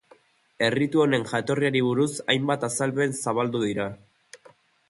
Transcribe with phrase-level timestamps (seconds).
[0.67, 3.91] Erritu honen jatorriari buruz hainbat azalpen zabaldu dira.